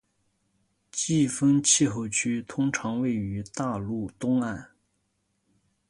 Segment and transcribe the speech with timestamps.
[0.89, 4.71] 季风气候区通常位于大陆东岸